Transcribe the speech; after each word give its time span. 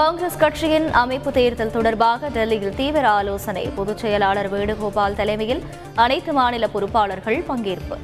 காங்கிரஸ் 0.00 0.36
கட்சியின் 0.36 0.92
அமைப்பு 0.92 1.32
தேர்தல் 1.32 1.70
தொடர்பாக 1.70 2.28
டெல்லியில் 2.28 2.74
தீவிர 2.74 3.08
ஆலோசனை. 3.08 3.70
பொதுச் 3.76 3.98
செயலாளர் 3.98 4.48
வேணுகோபால் 4.52 5.14
தலைமையில் 5.14 5.62
அனைத்து 5.94 6.32
மாநில 6.32 6.68
பொறுப்பாளர்கள் 6.74 7.44
பங்கேற்பு. 7.48 7.96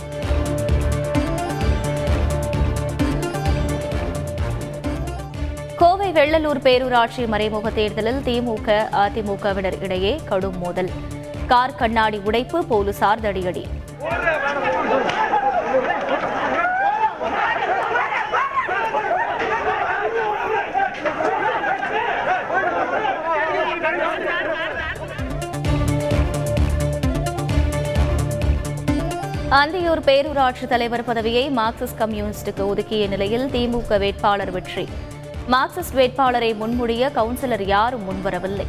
கோவை 5.77 6.13
வெள்ளலூர் 6.13 6.63
பேரூராட்சி 6.67 7.27
மறைமுக 7.27 7.71
தேர்தலில் 7.71 8.21
திமுக 8.29 8.79
அதிமுகவினர் 9.05 9.83
இடையே 9.83 10.21
கடும் 10.25 10.59
மோதல். 10.59 10.91
கார் 11.47 11.75
கண்ணாடி 11.75 12.21
உடைப்பு 12.25 12.65
போலீசார் 12.65 13.21
தடியடி. 13.21 13.65
அந்தியூர் 29.55 30.01
பேரூராட்சி 30.07 30.67
தலைவர் 30.67 31.05
பதவியை 31.05 31.51
மார்க்சிஸ்ட் 31.51 31.99
கம்யூனிஸ்டுக்கு 31.99 32.63
ஒதுக்கிய 32.67 33.09
நிலையில் 33.09 33.45
திமுக 33.49 33.99
வேட்பாளர் 33.99 34.51
வெற்றி. 34.51 34.89
மார்க்சிஸ்ட் 35.51 35.95
வேட்பாளரை 35.95 36.55
முன்மொழிய 36.55 37.11
கவுன்சிலர் 37.15 37.63
யாரும் 37.67 38.03
முன்வரவில்லை. 38.09 38.67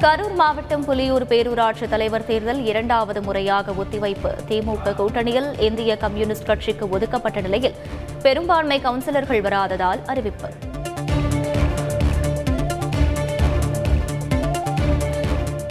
கரூர் 0.00 0.34
மாவட்டம் 0.34 0.84
புலியூர் 0.88 1.26
பேரூராட்சி 1.28 1.88
தலைவர் 1.88 2.26
தேர்தல் 2.26 2.64
இரண்டாவது 2.64 3.22
முறையாக 3.22 3.72
ஒத்திவைப்பு. 3.72 4.32
திமுக 4.48 4.94
கூட்டணியில் 5.00 5.60
இந்திய 5.60 5.96
கம்யூனிஸ்ட் 5.96 6.44
கட்சிக்கு 6.44 6.88
ஒதுக்கப்பட்ட 6.88 7.40
நிலையில் 7.40 7.74
பெரும்பான்மை 8.22 8.80
கவுன்சிலர்கள் 8.80 9.42
வராததால் 9.48 10.02
அறிவிப்பு. 10.04 10.50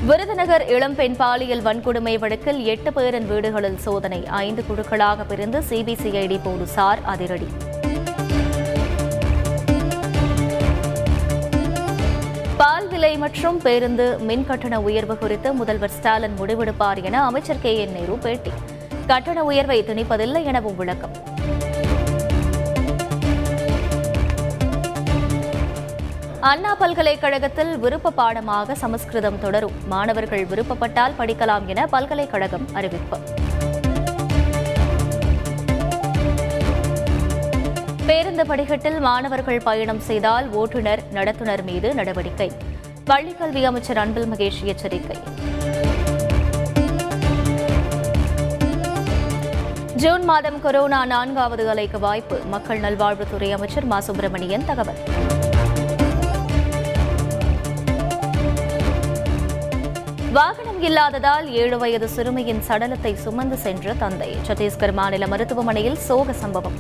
விருதுநகர் 0.06 0.68
இளம்பெண் 0.68 1.16
பாலியல் 1.16 1.62
வன்கொடுமை 1.62 2.20
வழக்கில் 2.20 2.64
எட்டு 2.66 2.94
பேரின் 2.94 3.28
வீடுகளில் 3.28 3.78
சோதனை. 3.78 4.26
ஐந்து 4.26 4.64
குழுக்களாக 4.70 5.26
பிரிந்து 5.28 5.60
சிபிசிஐடி 5.60 6.40
போலீசார் 6.44 7.00
அதிரடி. 7.04 7.48
பால் 12.58 12.88
விலை 12.88 13.18
மற்றும் 13.18 13.60
பேருந்து 13.62 14.20
மின் 14.20 14.46
கட்டண 14.46 14.82
உயர்வு 14.82 15.18
குறித்து 15.18 15.54
முதல்வர் 15.54 15.90
ஸ்டாலின் 15.90 16.38
முடிவெடுப்பார் 16.40 17.04
என 17.04 17.24
அமைச்சர் 17.26 17.62
கே 17.62 17.78
என் 17.78 17.92
நேரு 17.92 18.18
பேட்டி. 18.18 18.52
கட்டண 19.08 19.44
உயர்வை 19.44 19.84
திணிப்பதில்லை 19.84 20.44
எனவும் 20.44 20.76
விளக்கம். 20.76 21.31
அண்ணா 26.42 26.76
பல்கலைக்கழகத்தில் 26.76 27.78
விருப்ப 27.78 28.10
பாடமாக 28.10 28.76
சமஸ்கிருதம் 28.76 29.40
தொடரும். 29.40 29.72
மாணவர்கள் 29.88 30.46
விருப்பப்பட்டால் 30.46 31.12
படிக்கலாம் 31.20 31.66
என 31.66 31.88
பல்கலைக்கழகம் 31.88 32.68
அறிவிப்பு. 32.74 33.18
பேருந்து 38.06 38.46
படிக்கட்டில் 38.46 39.00
மாணவர்கள் 39.00 39.60
பயணம் 39.60 40.00
செய்தால் 40.00 40.50
ஓட்டுநர் 40.50 41.04
நடத்துனர் 41.14 41.64
மீது 41.64 41.94
நடவடிக்கை. 41.94 42.52
பள்ளிக்கல்வி 43.06 43.64
அமைச்சர் 43.64 43.98
அன்பில் 43.98 44.26
மகேஷ் 44.26 44.64
எச்சரிக்கை. 44.64 45.18
ஜூன் 49.96 50.24
மாதம் 50.24 50.62
கொரோனா 50.62 51.06
நான்காவது 51.06 51.74
அலைக்கு 51.74 52.00
வாய்ப்பு. 52.00 52.40
மக்கள் 52.50 52.80
நல்வாழ்வுத்துறை 52.80 53.52
அமைச்சர் 53.52 53.86
மா. 53.86 54.00
சுப்பிரமணியன் 54.00 54.66
தகவல். 54.66 55.20
வாகனம் 60.36 60.82
இல்லாததால் 60.82 61.48
ஏழு 61.52 61.78
வயது 61.78 62.08
சிறுமியின் 62.08 62.62
சடலத்தை 62.68 63.14
சுமந்து 63.14 63.58
சென்ற 63.58 63.94
தந்தை. 63.94 64.30
சத்தீஸ்கர் 64.48 64.94
மாநில 64.94 65.28
மருத்துவமனையில் 65.28 65.98
சோக 65.98 66.34
சம்பவம். 66.34 66.78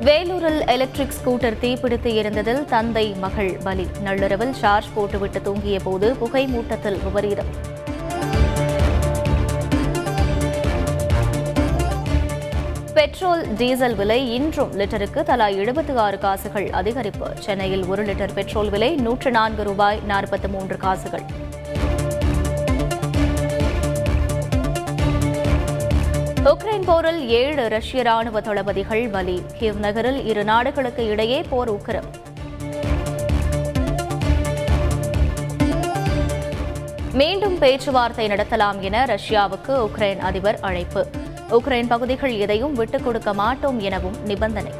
வேலூரில் 0.00 0.62
எலக்ட்ரிக் 0.66 1.16
ஸ்கூட்டர் 1.18 1.58
தீப்பிடித்து 1.60 2.12
எரிந்ததில் 2.20 2.64
தந்தை 2.64 3.14
மகள் 3.24 3.58
பலி. 3.62 3.86
நள்ளிரவில் 4.02 4.52
சார்ஜ் 4.52 4.94
போட்டுவிட்டு 4.94 5.42
தூங்கிய 5.42 5.78
போது 5.84 6.16
புகை 6.16 6.46
மூட்டத்தில் 6.46 7.00
விபரீதம் 7.04 7.71
பெட்ரோல் 13.02 13.54
டீசல் 13.54 13.94
விலை 13.94 14.34
இன்றும் 14.34 14.78
லிட்டருக்கு 14.78 15.22
தலா 15.22 15.46
எழுபத்தி 15.48 15.94
ஆறு 15.94 16.18
காசுகள் 16.18 16.68
அதிகரிப்பு. 16.68 17.38
சென்னையில் 17.38 17.84
ஒரு 17.84 18.04
லிட்டர் 18.04 18.32
பெட்ரோல் 18.34 18.70
விலை 18.70 18.94
நூற்று 18.94 19.30
நான்கு 19.30 19.62
ரூபாய் 19.62 20.00
நாற்பத்தி 20.08 20.48
மூன்று 20.48 20.76
காசுகள். 20.76 21.22
உக்ரைன் 26.44 26.84
போரில் 26.84 27.28
ஏழு 27.28 27.68
ரஷ்ய 27.68 28.02
ராணுவ 28.02 28.40
தளபதிகள் 28.40 29.08
பலி. 29.08 29.42
கிவ் 29.58 29.78
நகரில் 29.78 30.24
இரு 30.26 30.44
நாடுகளுக்கு 30.44 31.06
இடையே 31.06 31.42
போர் 31.50 31.72
உக்கிரம். 31.74 32.10
மீண்டும் 37.12 37.58
பேச்சுவார்த்தை 37.58 38.28
நடத்தலாம் 38.28 38.80
என 38.80 39.04
ரஷ்யாவுக்கு 39.04 39.88
உக்ரைன் 39.88 40.18
அதிபர் 40.18 40.60
அழைப்பு. 40.60 41.06
உக்ரைன் 41.52 41.86
பகுதிகள் 41.86 42.36
எதையும் 42.38 42.74
விட்டுக் 42.74 43.04
கொடுக்க 43.04 43.34
மாட்டோம் 43.34 43.80
எனவும் 43.80 44.24
நிபந்தனை. 44.24 44.72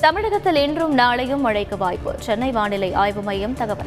தமிழகத்தில் 0.00 0.54
இன்றும் 0.54 0.98
நாளையும் 0.98 1.40
மழைக்கு 1.40 1.76
வாய்ப்பு. 1.76 2.14
சென்னை 2.18 2.50
வானிலை 2.50 2.94
ஆய்வு 2.94 3.22
மையம் 3.22 3.54
தகவல். 3.54 3.86